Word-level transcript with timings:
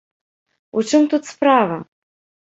У 0.79 0.83
чым 0.91 1.03
тут 1.11 1.29
справа? 1.33 1.77